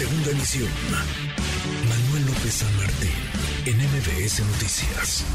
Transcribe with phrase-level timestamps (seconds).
[0.00, 0.70] Segunda emisión.
[1.86, 3.12] Manuel López San Martín,
[3.66, 5.26] en MBS Noticias.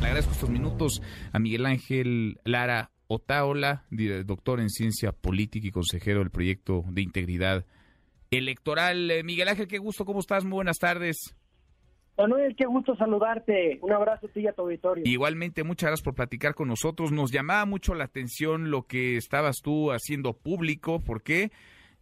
[0.00, 3.84] Le agradezco estos minutos a Miguel Ángel Lara Otaola,
[4.24, 7.66] doctor en ciencia política y consejero del proyecto de integridad
[8.30, 9.10] electoral.
[9.10, 10.42] Eh, Miguel Ángel, qué gusto, ¿cómo estás?
[10.42, 11.36] Muy buenas tardes.
[12.16, 13.78] Manuel, qué gusto saludarte.
[13.82, 15.04] Un abrazo a ti y a tu auditorio.
[15.06, 17.12] Igualmente, muchas gracias por platicar con nosotros.
[17.12, 21.00] Nos llamaba mucho la atención lo que estabas tú haciendo público.
[21.00, 21.50] ¿Por qué?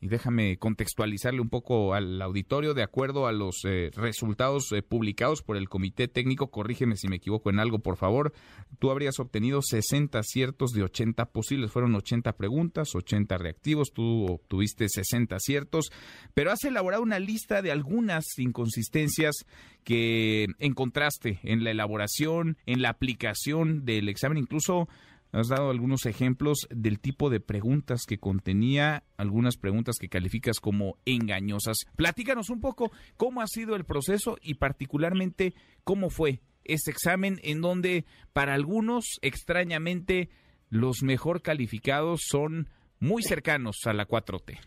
[0.03, 2.75] Y déjame contextualizarle un poco al auditorio.
[2.75, 7.17] De acuerdo a los eh, resultados eh, publicados por el comité técnico, corrígeme si me
[7.17, 8.33] equivoco en algo, por favor,
[8.81, 14.89] tú habrías obtenido 60 aciertos de 80 posibles, fueron 80 preguntas, 80 reactivos, tú obtuviste
[14.89, 15.93] 60 aciertos,
[16.35, 19.47] pero has elaborado una lista de algunas inconsistencias
[19.85, 24.89] que encontraste en la elaboración, en la aplicación del examen, incluso
[25.33, 30.99] Has dado algunos ejemplos del tipo de preguntas que contenía, algunas preguntas que calificas como
[31.07, 31.87] engañosas.
[31.97, 37.63] Platícanos un poco cómo ha sido el proceso y particularmente cómo fue este examen en
[37.63, 40.29] donde para algunos extrañamente
[40.69, 42.69] los mejor calificados son
[43.01, 44.59] muy cercanos a la 4T.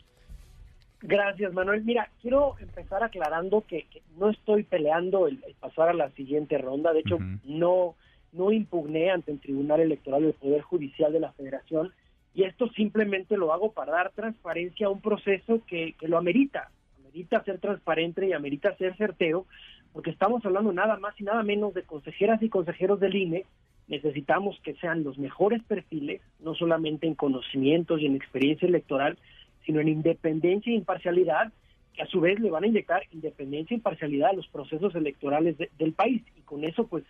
[1.02, 1.84] Gracias, Manuel.
[1.84, 6.92] Mira, quiero empezar aclarando que, no estoy peleando el, pasar a la siguiente ronda.
[6.92, 7.96] De hecho, no
[8.36, 11.92] no impugné ante el Tribunal Electoral del Poder Judicial de la Federación
[12.34, 16.70] y esto simplemente lo hago para dar transparencia a un proceso que, que lo amerita,
[17.00, 19.46] amerita ser transparente y amerita ser certero,
[19.94, 23.46] porque estamos hablando nada más y nada menos de consejeras y consejeros del INE,
[23.88, 29.18] necesitamos que sean los mejores perfiles, no solamente en conocimientos y en experiencia electoral,
[29.66, 31.54] sino en independencia e imparcialidad,
[31.94, 35.56] que a su vez le van a inyectar independencia e imparcialidad a los procesos electorales
[35.78, 36.22] del país.
[36.38, 37.06] Y con eso, pues,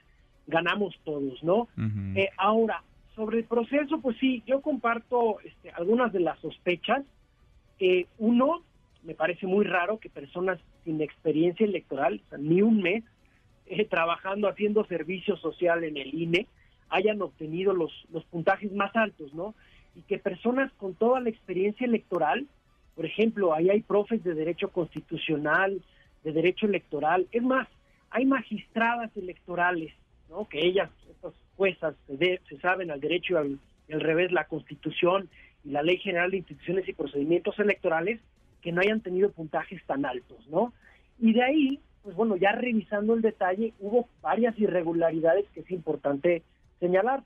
[0.48, 1.68] ganamos todos, ¿no?
[2.16, 2.84] Eh, ahora,
[3.16, 7.04] sobre el proceso, pues sí, yo comparto este, algunas de las sospechas.
[7.80, 8.62] Eh, uno,
[9.04, 13.04] me parece muy raro que personas sin experiencia electoral, ni un mes,
[13.68, 16.48] eh, trabajando, haciendo servicio social en el INE,
[16.90, 19.56] hayan obtenido los, los puntajes más altos, ¿no?
[19.96, 22.46] Y que personas con toda la experiencia electoral,
[22.96, 25.82] por ejemplo, ahí hay profes de derecho constitucional,
[26.24, 27.68] de derecho electoral, es más,
[28.12, 29.94] hay magistradas electorales
[30.50, 35.30] que ellas, estas juezas, se, se saben al derecho y al, revés la Constitución
[35.64, 38.20] y la Ley General de Instituciones y Procedimientos Electorales,
[38.62, 40.74] que no hayan tenido puntajes tan altos, ¿no?
[41.20, 46.44] Y de ahí, pues bueno, ya revisando el detalle, hubo varias irregularidades que es importante
[46.80, 47.24] señalar.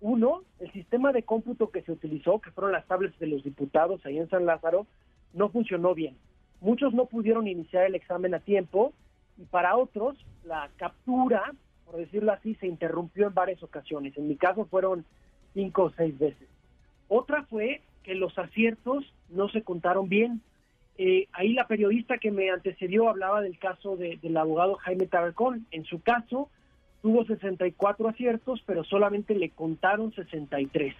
[0.00, 4.04] Uno, el sistema de cómputo que se utilizó, que fueron las tablets de los diputados
[4.04, 4.86] ahí en San Lázaro,
[5.32, 6.16] no funcionó bien.
[6.60, 8.92] Muchos no pudieron iniciar el examen a tiempo
[9.38, 11.54] y para otros la captura
[11.90, 14.16] por decirlo así, se interrumpió en varias ocasiones.
[14.16, 15.04] En mi caso fueron
[15.54, 16.46] cinco o seis veces.
[17.08, 20.40] Otra fue que los aciertos no se contaron bien.
[20.98, 25.66] Eh, ahí la periodista que me antecedió hablaba del caso del abogado Jaime Tabercón.
[25.72, 26.48] En su caso
[27.02, 30.94] tuvo 64 aciertos, pero solamente le contaron 63.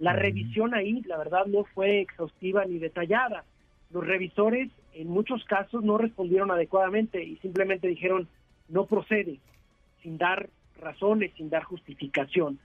[0.00, 3.44] La revisión ahí, la verdad, no fue exhaustiva ni detallada.
[3.92, 8.26] Los revisores en muchos casos no respondieron adecuadamente y simplemente dijeron
[8.68, 9.38] no procede
[10.04, 12.60] sin dar razones, sin dar justificación.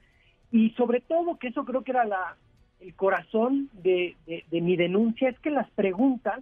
[0.52, 2.36] Y sobre todo, que eso creo que era la,
[2.82, 4.16] el corazón de,
[4.52, 6.42] mi denuncia, es que las preguntas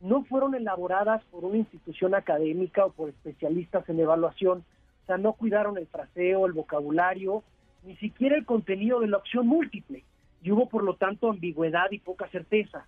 [0.00, 4.64] no fueron elaboradas por una institución académica o por especialistas en evaluación,
[5.04, 7.42] o sea, no cuidaron el fraseo, el vocabulario,
[7.84, 10.02] ni siquiera el contenido de la opción múltiple,
[10.42, 12.86] y hubo por lo tanto ambigüedad y poca certeza.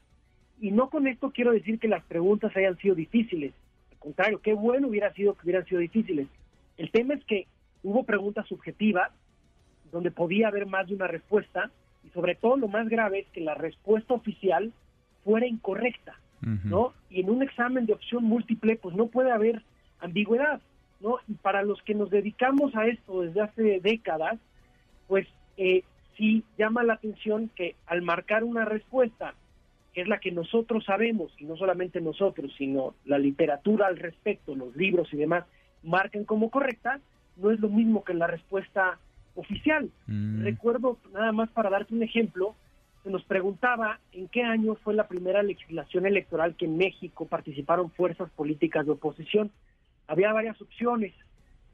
[0.61, 3.53] Y no con esto quiero decir que las preguntas hayan sido difíciles,
[3.93, 6.28] al contrario, qué bueno hubiera sido que hubieran sido difíciles,
[6.76, 7.47] el tema es que
[7.82, 9.10] hubo preguntas subjetivas
[9.92, 11.70] donde podía haber más de una respuesta
[12.04, 14.72] y sobre todo lo más grave es que la respuesta oficial
[15.25, 16.92] fuera incorrecta, ¿no?
[17.10, 19.62] Y en un examen de opción múltiple pues no puede haber
[20.00, 20.60] ambigüedad,
[21.00, 21.19] ¿no?
[21.26, 24.38] Y para los que nos dedicamos a esto desde hace décadas,
[25.09, 25.26] pues
[25.56, 25.82] eh,
[26.16, 29.34] sí llama la atención que al marcar una respuesta,
[29.94, 34.54] que es la que nosotros sabemos, y no solamente nosotros, sino la literatura al respecto,
[34.54, 35.45] los libros y demás,
[35.83, 37.01] marquen como correcta,
[37.37, 38.99] no es lo mismo que la respuesta
[39.34, 39.91] oficial.
[40.07, 40.43] Mm.
[40.43, 42.55] Recuerdo, nada más para darte un ejemplo,
[43.05, 47.91] se nos preguntaba en qué año fue la primera legislación electoral que en México participaron
[47.93, 49.51] fuerzas políticas de oposición.
[50.09, 51.13] Había varias opciones,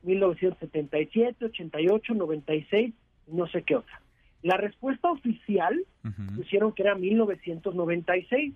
[0.02, 2.92] 1977, 88, 96,
[3.28, 4.00] no sé qué otra.
[4.42, 5.84] La respuesta oficial
[6.36, 8.54] pusieron que era 1996,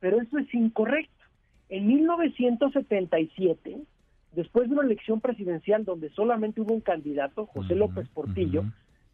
[0.00, 1.24] pero eso es incorrecto.
[1.68, 3.78] En 1977
[4.32, 8.64] después de una elección presidencial donde solamente hubo un candidato, José López Portillo,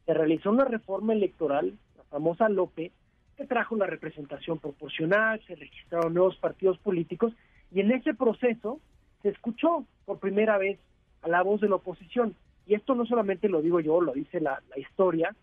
[0.04, 2.92] se realizó una reforma electoral, la famosa López,
[3.36, 7.34] que trajo la representación proporcional, se registraron nuevos partidos políticos
[7.70, 8.80] Y en ese proceso
[9.22, 10.78] se escuchó por primera vez
[11.22, 12.34] a la voz de la oposición.
[12.66, 15.34] Y esto no solamente lo digo yo, lo dice la, historia,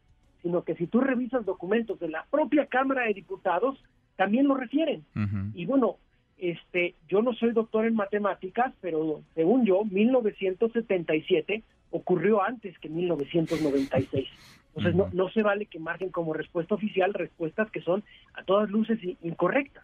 [0.41, 3.81] sino que si tú revisas documentos de la propia Cámara de Diputados,
[4.15, 5.03] también lo refieren.
[5.53, 5.97] Y bueno,
[6.37, 14.27] este, yo no soy doctor en matemáticas, pero según yo, 1977 ocurrió antes que 1996.
[14.75, 18.03] Entonces, no, no se vale que marquen como respuesta oficial respuestas que son
[18.33, 19.83] a todas luces incorrectas.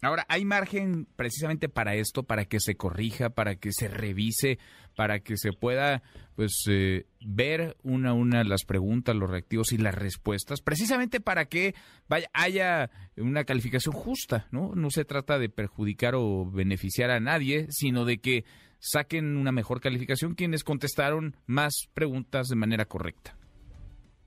[0.00, 4.58] Ahora, ¿hay margen precisamente para esto, para que se corrija, para que se revise,
[4.96, 6.02] para que se pueda
[6.34, 11.44] pues eh, ver una a una las preguntas, los reactivos y las respuestas, precisamente para
[11.44, 11.74] que
[12.08, 14.74] vaya, haya una calificación justa, ¿no?
[14.74, 18.44] No se trata de perjudicar o beneficiar a nadie, sino de que
[18.80, 23.36] saquen una mejor calificación quienes contestaron más preguntas de manera correcta.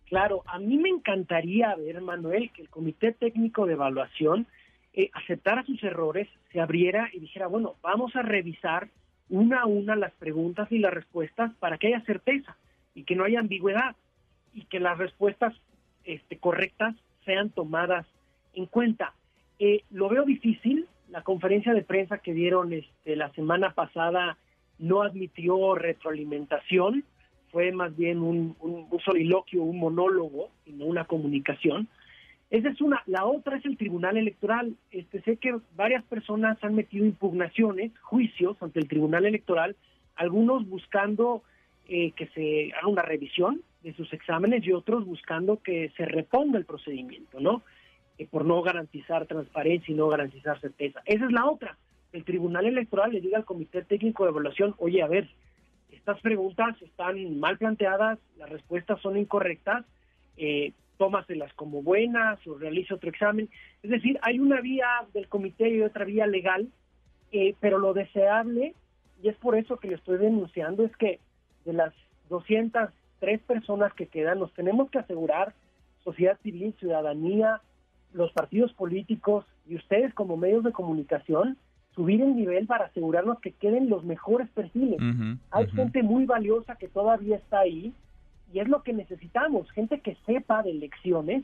[0.06, 4.48] Claro, a mí me encantaría ver, Manuel, que el Comité Técnico de Evaluación
[4.94, 8.90] eh, aceptara sus errores, se abriera y dijera, bueno, vamos a revisar
[9.30, 12.56] una a una las preguntas y las respuestas para que haya certeza
[12.94, 13.96] y que no haya ambigüedad
[14.54, 15.56] y que las respuestas
[16.04, 16.96] este, correctas
[17.26, 18.06] sean tomadas
[18.54, 19.14] en cuenta.
[19.58, 24.36] Eh, lo veo difícil, la conferencia de prensa que dieron este, la semana pasada
[24.80, 27.04] no admitió retroalimentación,
[27.52, 28.56] fue más bien un,
[29.06, 31.88] soliloquio, un monólogo, y no una comunicación.
[32.50, 33.04] Esa es una.
[33.06, 34.76] La otra es el Tribunal Electoral.
[34.90, 39.76] Este, sé que varias personas han metido impugnaciones, juicios ante el Tribunal Electoral,
[40.16, 41.44] algunos buscando
[41.90, 46.58] eh, que se haga una revisión de sus exámenes y otros buscando que se reponga
[46.58, 47.62] el procedimiento, ¿no?
[48.20, 51.02] Eh, por no garantizar transparencia y no garantizar certeza.
[51.06, 51.78] Esa es la otra.
[52.12, 55.28] El Tribunal Electoral le diga al Comité Técnico de Evaluación, oye, a ver,
[55.92, 59.84] estas preguntas están mal planteadas, las respuestas son incorrectas,
[60.38, 63.50] eh, tómaselas como buenas o realice otro examen.
[63.82, 66.70] Es decir, hay una vía del comité y otra vía legal,
[67.32, 68.76] eh, pero lo deseable,
[69.24, 71.20] y es por eso que le estoy denunciando, es que
[71.66, 71.94] de las
[72.30, 75.56] 203 personas que quedan, nos tenemos que asegurar,
[76.04, 77.62] sociedad civil, ciudadanía,
[78.14, 81.58] los partidos políticos y ustedes como medios de comunicación,
[81.96, 85.00] subir el nivel para asegurarnos que queden los mejores perfiles.
[85.52, 87.94] Hay gente muy valiosa que todavía está ahí
[88.52, 91.44] y es lo que necesitamos, gente que sepa de elecciones,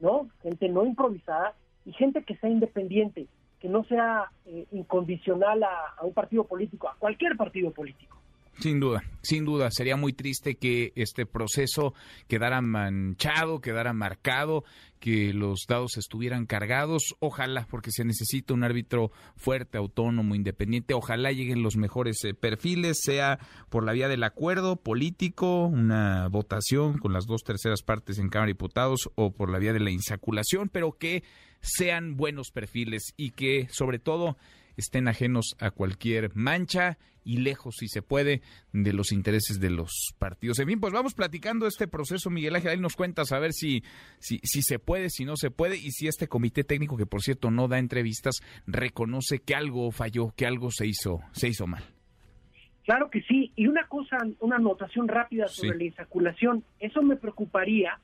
[0.00, 0.28] ¿no?
[0.42, 3.26] Gente no improvisada y gente que sea independiente,
[3.60, 8.16] que no sea eh, incondicional a un partido político, a cualquier partido político.
[8.60, 11.92] Sin duda, sin duda, sería muy triste que este proceso
[12.28, 14.64] quedara manchado, quedara marcado,
[15.00, 17.14] que los dados estuvieran cargados.
[17.18, 20.94] Ojalá, porque se necesita un árbitro fuerte, autónomo, independiente.
[20.94, 23.38] Ojalá lleguen los mejores eh, perfiles, sea
[23.70, 28.46] por la vía del acuerdo político, una votación con las dos terceras partes en Cámara
[28.46, 31.24] de Diputados, o por la vía de la insaculación, pero que
[31.60, 34.36] sean buenos perfiles y que, sobre todo,
[34.76, 38.42] estén ajenos a cualquier mancha y lejos, si se puede,
[38.72, 40.58] de los intereses de los partidos.
[40.58, 43.82] En fin, pues vamos platicando este proceso, Miguel Ángel, ahí nos cuentas a ver si,
[44.18, 47.22] si, si se puede, si no se puede, y si este comité técnico, que por
[47.22, 51.82] cierto no da entrevistas, reconoce que algo falló, que algo se hizo, se hizo mal.
[52.84, 57.98] Claro que sí, y una cosa, una anotación rápida sobre la insaculación, eso me preocuparía.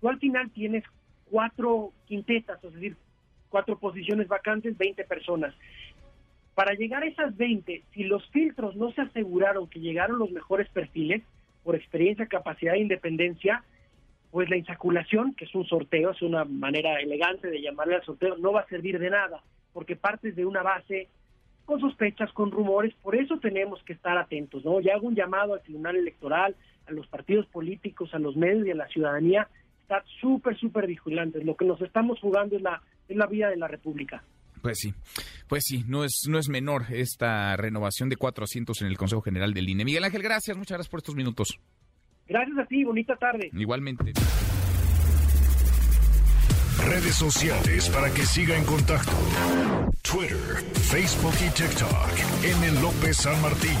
[0.00, 0.84] Tú al final tienes
[1.30, 2.96] cuatro quintetas, es decir,
[3.48, 5.54] cuatro posiciones vacantes, 20 personas.
[6.58, 10.68] Para llegar a esas 20, si los filtros no se aseguraron que llegaron los mejores
[10.70, 11.22] perfiles,
[11.62, 13.62] por experiencia, capacidad e independencia,
[14.32, 18.38] pues la insaculación, que es un sorteo, es una manera elegante de llamarle al sorteo,
[18.38, 19.40] no va a servir de nada,
[19.72, 21.06] porque partes de una base
[21.64, 24.80] con sospechas, con rumores, por eso tenemos que estar atentos, ¿no?
[24.80, 26.56] Ya hago un llamado al Tribunal Electoral,
[26.88, 29.46] a los partidos políticos, a los medios y a la ciudadanía,
[29.82, 31.44] estar súper, súper vigilantes.
[31.44, 34.24] Lo que nos estamos jugando es la, es la vida de la República.
[34.60, 34.94] Pues sí,
[35.46, 39.22] pues sí, no es, no es menor esta renovación de cuatro asientos en el Consejo
[39.22, 39.84] General del INE.
[39.84, 41.58] Miguel Ángel, gracias, muchas gracias por estos minutos.
[42.26, 43.50] Gracias a ti, bonita tarde.
[43.54, 44.12] Igualmente.
[46.84, 49.12] Redes sociales para que siga en contacto:
[50.02, 52.44] Twitter, Facebook y TikTok.
[52.44, 52.80] M.
[52.80, 53.76] López San Martín.